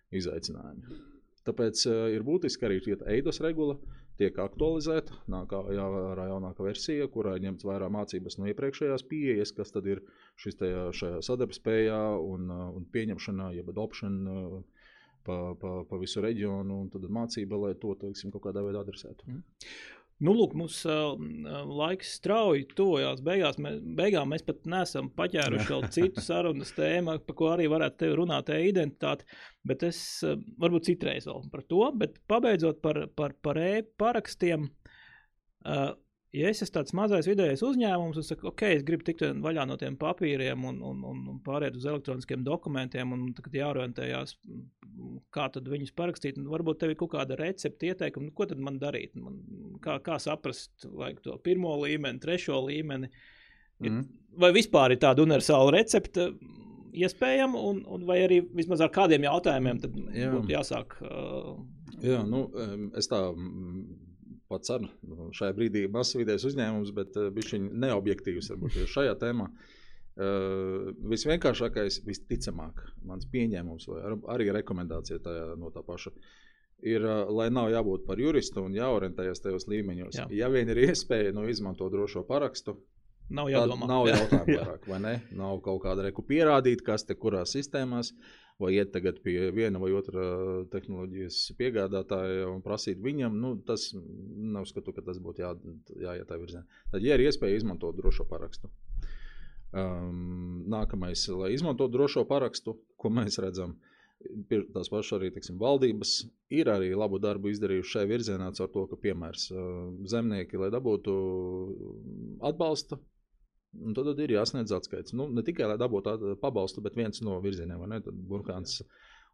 [0.10, 0.98] izaicinājumi.
[1.46, 3.78] Tāpēc uh, ir būtiski arī šī eidos regula,
[4.20, 9.74] tiek aktualizēta, nāk ārā jaunāka versija, kurā ir ņemts vērā mācības no iepriekšējās pieejas, kas
[9.74, 10.04] tad ir
[10.42, 14.20] šis te, šajā sadarbspējā un, un pieņemšanā, jeb adoption
[15.26, 19.30] pa, pa, pa visu reģionu, un tad mācība, lai to, teiksim, kaut kādā veidā adresētu.
[19.30, 19.44] Mm.
[20.24, 21.16] Nu, lūk, mums uh,
[21.66, 23.24] laiks strauji tuvojās.
[23.26, 28.12] Beigās mēs, beigām mēs pat nesam paķēruši vēl citu sarunas tēmu, par ko arī varētu
[28.20, 29.26] runāt, e-identitāti.
[29.68, 31.82] Bet es uh, varbūt citreiz vēl par to.
[32.00, 35.90] Bet pabeidzot par, par, par e-parakstiem, uh,
[36.34, 39.78] ja es esmu tāds mazais vidējais uzņēmums, un saku, ok, es gribu tikt vaļā no
[39.80, 44.36] tiem papīriem un, un, un, un pāriet uz elektroniskiem dokumentiem, un tagad jāorientējās,
[45.34, 46.40] kā tad viņus parakstīt.
[46.42, 49.14] Un varbūt tev ir kaut kāda recepte, ieteikuma, nu, ko tad man darīt.
[49.20, 49.38] Man,
[49.84, 53.12] kā, kā saprast, vajag to pirmo līmeni, trešo līmeni.
[53.84, 54.04] Mm.
[54.42, 56.32] Vai vispār ir tāda universāla recepte?
[56.94, 59.80] Iespējama, un, un vai arī vismaz ar kādiem jautājumiem
[60.14, 60.34] Jā.
[60.34, 60.98] būtu jāsāk.
[61.02, 61.56] Uh...
[62.04, 62.46] Jā, nu,
[62.98, 63.22] es tā
[64.54, 64.86] pats ar
[65.36, 69.50] šajā brīdī mazs vidējs uzņēmums, bet viņš ir neobjektīvs varbūt šajā tēmā.
[70.14, 76.12] Uh, visvienkāršākais, visticamāk, mans pieņēmums, vai ar, arī rekomendācija tajā, no tā paša,
[76.86, 80.20] ir, uh, lai nav jābūt par juristu un jāorientējas tajos līmeņos.
[80.20, 80.28] Jā.
[80.38, 82.76] Ja vien ir iespēja nu, izmantot drošo parakstu,
[83.30, 83.88] nav jādomā.
[83.90, 85.18] Nav jautājumu vairāk, vai ne?
[85.38, 88.12] Nav kaut kāda reku pierādīt, kas te kurās sistēmās.
[88.14, 90.24] Uh, vai iet tagad pie viena vai otra
[90.74, 95.54] tehnoloģijas piegādātāja un prasīt viņam, nu, tas neuzskatu, ka tas būtu jā,
[96.08, 96.66] jāiet tā virzienā.
[96.92, 98.70] Tad, ja ir iespēja izmantot drošo parakstu.
[99.74, 103.80] Um, nākamais, lai izmantotu drošo parakstu, ko mēs redzam,
[104.48, 106.12] tās pašas arī tiksim, valdības
[106.54, 109.50] ir arī labu darbu izdarījuši šajā virzienā, ar to, ka piemērs
[110.14, 111.16] zemnieki, lai dabūtu
[112.46, 113.02] atbalstu
[113.82, 115.16] Un tad, tad ir jāsniedz atskaits.
[115.18, 118.02] Nu, ne tikai lai dabūtu pabalstu, bet viens no virzieniem, vai ne?
[118.30, 118.82] Burkāns.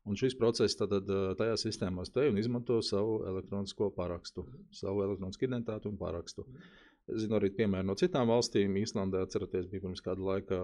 [0.08, 0.94] Un šis process tad,
[1.38, 6.46] tajā sistēmā un izmanto savu elektronisko parakstu, savu elektronisku identitāti un parakstu.
[6.48, 8.76] Es zinu arī piemēru no citām valstīm.
[8.82, 10.60] Īslandē, atceraties, bija pirms kāda laika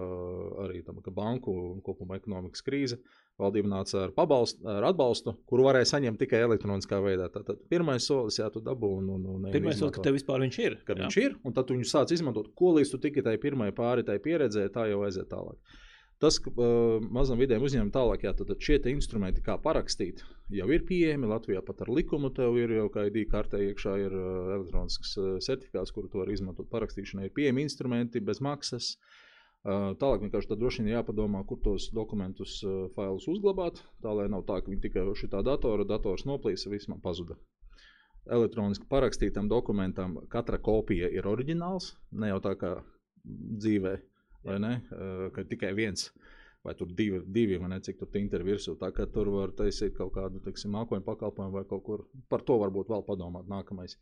[0.66, 2.98] arī tam, banku un kopuma ekonomikas krīze.
[3.40, 7.28] Valdība nāca ar, pabalstu, ar atbalstu, kuru varēja saņemt tikai elektroniskā veidā.
[7.32, 8.94] Tātad pirmais solis, jā, tu dabū.
[9.02, 10.78] Un, un, un pirmais solis, ka tev vispār viņš ir.
[10.86, 11.08] Kad jā.
[11.08, 12.52] viņš ir, un tad tu viņu sāc izmantot.
[12.56, 15.60] Ko līdz tu tikai tai pirmai pāri, tai pieredzē, tā jau aiziet tālāk.
[16.16, 20.86] Tas, ka uh, mazam vidējam uzņēmumam tālāk, jā, tad šie instrumenti, kā parakstīt, jau ir
[20.88, 21.28] pieejami.
[21.28, 25.26] Latvijā pat ar likumu tev ir jau kā ID kartē iekšā ir uh, elektronisks uh,
[25.44, 27.28] certifikāts, kuru tu vari izmantot parakstīšanai.
[27.28, 28.94] Ir pieejami instrumenti bez maksas.
[29.66, 34.30] Uh, tālāk vienkārši tad droši vien jāpadomā, kur tos dokumentus, uh, failus uzglabāt, tā lai
[34.32, 37.36] nav tā, ka viņi tikai uz šī datora, dators noplīsa, viss man pazuda.
[38.32, 42.76] Elektroniski parakstītam dokumentam katra kopija ir oriģināls, ne jau tā kā
[43.26, 43.98] dzīvē
[44.44, 44.72] vai ne?
[45.34, 46.10] Ka tikai viens
[46.66, 48.74] vai tur divi, divi vai ne, cik tur ir virsū.
[48.80, 52.06] Tā kā tur var taisīt kaut kādu, teiksim, mākoņu pakalpojumu vai kaut kur.
[52.28, 53.94] Par to varbūt vēl padomāt nākamais.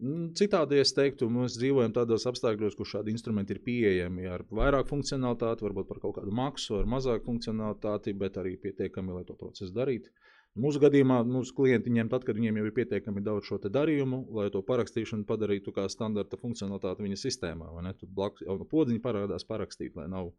[0.00, 4.90] Mm, citādi es teiktu, mēs dzīvojam tādos apstākļos, kur šādi instrumenti ir pieejami ar vairāk
[4.90, 9.70] funkcionalitāti, varbūt par kaut kādu maksu, ar mazāku funkcionalitāti, bet arī pietiekami, lai to procesu
[9.76, 10.10] darītu.
[10.54, 14.44] Mūsu gadījumā mūsu klienti ņem tad, kad viņiem jau ir pietiekami daudz šo darījumu, lai
[14.54, 17.72] to parakstīšanu padarītu kā standarta funkcionalitāti viņa sistēmā.
[17.98, 20.30] Tur blakus jau no podziņa parādās parakstīt, lai nav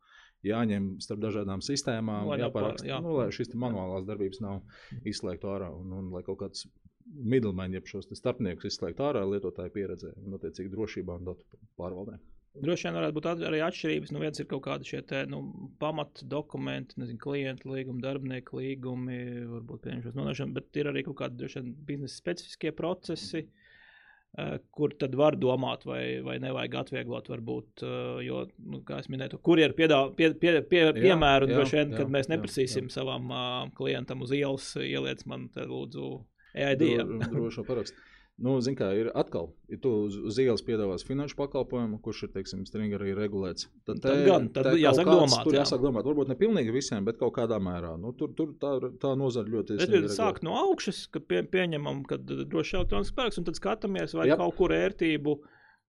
[0.48, 2.88] jāņem starp dažādām sistēmām, lai jāparaksta.
[2.88, 3.02] Jā.
[3.04, 4.62] Nu, lai šis manuālās darbības nav
[5.04, 6.64] izslēgts ārā un, un lai kaut kāds
[7.06, 12.22] middlemen, jeb šos starpniekus izslēgt ārā lietotāju pieredzē un, attiecīgi, drošībā un datu pārvaldē.
[12.62, 14.12] Droši vien varētu būt arī atšķirības.
[14.16, 15.42] Nu, viens ir kaut kādi šie te, nu,
[15.82, 19.20] pamata dokumenti, nezinu, klienta līgumi, darbinieku līgumi,
[19.52, 24.96] varbūt pieņemšanas nodošana, bet ir arī kaut kādi droši vien biznesa specifiskie procesi, uh, kur
[25.02, 29.60] tad var domāt, vai, vai nevajag atvieglot, varbūt, uh, jo, nu, kā es minēju, kur
[29.60, 32.98] ir piedāvā, pie, pie, pie, piemēru, jā, droši vien, jā, kad mēs neprasīsim jā, jā.
[33.02, 36.12] savam uh, klientam uz ielas ieliec man te lūdzu
[36.56, 36.90] EID.
[37.04, 38.15] Dro, drošo parakstu.
[38.36, 42.32] Nu, Ziniet, kā ir atkal, ja tu uz, uz ielas piedāvās finanšu pakalpojumu, kurš ir,
[42.34, 45.46] teiksim, stringi arī regulēts, tad, te, tad gan, tad jāsāk kāds, domāt.
[45.48, 45.62] Tur jā.
[45.62, 47.94] jāsāk domāt, varbūt ne pilnīgi visiem, bet kaut kādā mērā.
[48.02, 50.10] Nu, tur, tur tā, tā nozara ļoti ir.
[50.12, 54.40] Sāk no augšas, kad pie, pieņemam, ka droši elektronisks spēks, un tad skatāmies, vai Jā.
[54.44, 55.40] kaut kur ērtību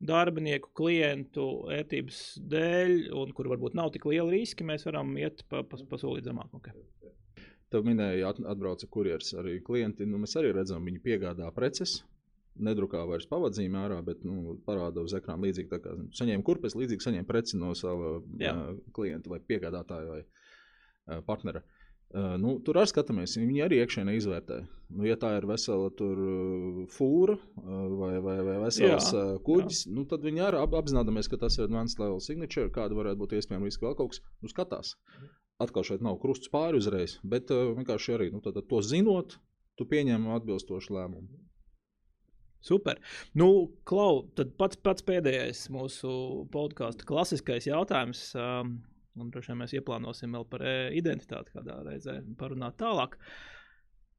[0.06, 5.66] darbinieku, klientu ērtības dēļ, un kur varbūt nav tik liela riski, mēs varam iet pa,
[5.66, 6.54] pa, pa solīt zemāk.
[6.60, 6.78] Okay.
[7.74, 10.06] Tev minēja, atbrauca kurjeris arī klienti.
[10.06, 12.04] Nu, mēs arī redzam, viņi piegādā preces,
[12.62, 15.70] nedrukā vairs pavadzīmē ārā, bet nu, parāda uz ekrāna līdzīgi.
[15.72, 18.54] Tā kā saņēma kurpes, līdzīgi saņēma preci no sava Jā.
[18.54, 20.10] uh, klienta vai piegādātāja.
[20.10, 20.46] Vai, uh,
[21.26, 21.62] partnera.
[22.14, 24.60] Uh, nu, tur arī skatāmies, viņi arī iekšēnē izvērtē.
[24.94, 26.20] Nu, ja tā ir vesela tur,
[26.94, 29.94] fūra vai, vai, vai vesels jā, kuģis, jā.
[29.96, 33.34] Nu, tad viņi arī ap, apzināmies, ka tas ir advanced level signature, kāda varētu būt
[33.40, 34.22] iespējama riska vēl kaut kas.
[34.38, 34.94] Nu, skatās.
[35.58, 39.38] Atkal šeit nav krusts pāri uzreiz, bet uh, vienkārši arī nu, tad, to zinot,
[39.76, 41.42] tu pieņem atbilstošu lēmumu.
[42.66, 43.00] Super.
[43.38, 46.10] Nu, Klau, tad pats, pats pēdējais mūsu
[46.52, 48.28] podkāstu klasiskais jautājums.
[48.36, 48.78] Um,
[49.16, 53.16] Un droši vien mēs ieplānosim vēl par identitāti kādā reizē parunāt tālāk.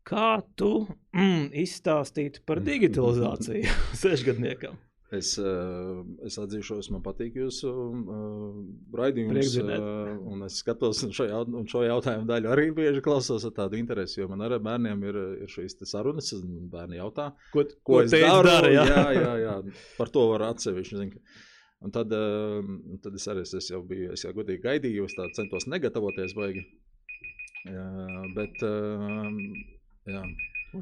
[0.08, 4.80] Kā tu mm, izstāstītu par digitalizāciju sešgadniekam?
[5.08, 8.56] Es, es atzīšos, man patīk jūsu uh,
[9.00, 9.54] raidījums.
[9.64, 14.28] Uh, es skatos šo, jaut, šo jautājumu daļu arī bieži klausos ar tādu interesi, jo
[14.28, 16.34] man arī bērniem ir, ir šīs sarunas.
[16.74, 18.50] Bērni jautā, ko, ko, ko es daru.
[18.50, 18.84] Dara, jā?
[18.92, 19.56] jā, jā, jā,
[19.96, 21.00] par to var atsevišķi.
[21.00, 21.16] Zin,
[21.86, 22.68] Un tad, uh,
[23.04, 26.66] tad es arī es jau biju, es jau godīgi gaidīju, es centos negatavoties baigi.
[27.68, 27.88] Jā,
[28.36, 28.64] bet,
[30.10, 30.24] jā.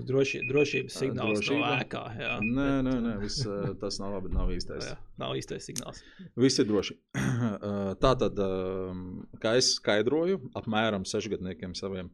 [0.05, 1.59] Droši, drošības signāls Drošība.
[1.61, 2.03] no ēkā.
[2.19, 3.39] Jā, nē, bet, nē, nē vis,
[3.81, 4.31] tas nav labi.
[4.35, 4.87] Nav īstais.
[4.91, 6.01] Jā, nav īstais signāls.
[6.39, 6.97] Viss ir droši.
[8.03, 8.41] Tā tad,
[9.43, 12.09] kā es skaidroju, apmēram sešgadniekiem saviem,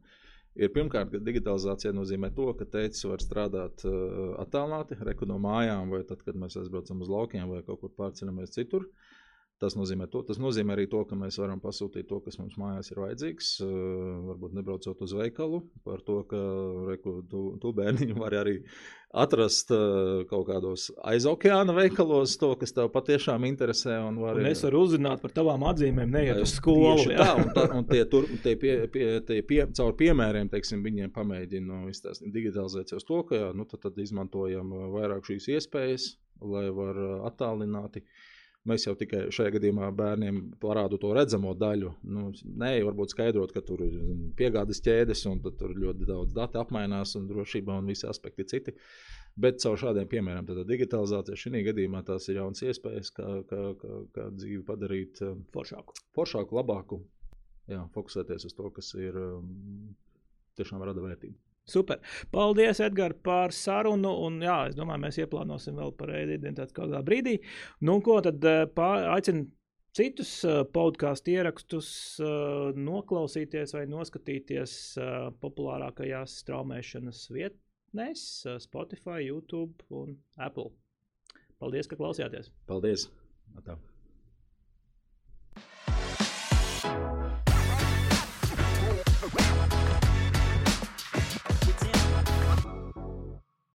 [0.54, 3.86] ir pirmkārt, ka digitalizācija nozīmē to, ka teicis var strādāt
[4.42, 8.54] attālināti, reku no mājām, vai tad, kad mēs aizbraucam uz laukiem vai kaut kur pārceļamies
[8.58, 8.86] citur.
[8.86, 9.10] Uh,
[9.62, 10.24] Tas nozīmē, to.
[10.26, 13.50] tas nozīmē arī to, ka mēs varam pasūtīt to, kas mums mājās ir vajadzīgs.
[14.26, 16.40] Varbūt nebraucot uz veikalu, par to, ka
[16.88, 18.54] reku, tu, tu bērniņu vari arī
[19.22, 19.70] atrast
[20.30, 24.00] kaut kādos aizokeāna veikalos, to, kas tev patiešām interesē.
[24.08, 24.42] Un vari...
[24.42, 27.06] un es varu uzzināt par tavām atzīmēm, neiet uz skolu.
[27.12, 31.14] Tā, un, tā, un tie, tur, tie, pie, pie, tie pie, caur piemēriem, teiksim, viņiem
[31.14, 36.12] pamēģina nu, digitalizēt uz to, ka jā, nu, tad, tad izmantojam vairāk šīs iespējas,
[36.42, 36.98] lai var
[37.30, 38.02] attālināti.
[38.02, 38.28] Uh,
[38.68, 41.88] Mēs jau tikai šajā gadījumā bērniem parādām to redzamo daļu.
[42.14, 42.28] Nu,
[42.62, 43.96] nē, varbūt skaidrot, ka tur ir
[44.38, 48.76] piegādes ķēdes un tur ļoti daudz datu apmainās un drošība un visi aspekti citi.
[49.42, 54.00] Bet caur šādiem piemēriem, tad digitalizācija šī gadījumā tās ir jaunas iespējas, kā, kā, kā,
[54.14, 57.00] kā dzīvi padarīt um, foršāku, foršāku labāku.
[57.72, 59.48] Jā, fokusēties uz to, kas ir um,
[60.60, 61.51] tiešām rada vērtību.
[61.64, 62.00] Super.
[62.30, 64.10] Paldies, Edgars, par sarunu.
[64.26, 67.36] Un, jā, es domāju, mēs ieplānosim vēl par identitāti kādā brīdī.
[67.86, 68.64] Nu, ko tad eh,
[69.14, 69.46] aicinu
[69.94, 74.76] citus eh, podkāstu ierakstus eh, noklausīties vai noskatīties
[75.44, 78.26] populārākajās straumēšanas vietnēs,
[78.66, 80.72] Spotify, YouTube un Apple.
[81.62, 82.50] Paldies, ka klausījāties.
[82.66, 83.06] Paldies!
[83.54, 83.78] Atā.